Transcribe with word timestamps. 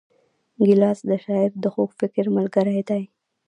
ګیلاس 0.65 0.99
د 1.09 1.11
شاعر 1.23 1.51
د 1.63 1.65
خوږ 1.73 1.89
فکر 1.99 2.25
ملګری 2.37 2.79
دی. 2.89 3.03